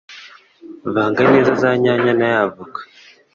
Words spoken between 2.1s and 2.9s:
na ya avoka,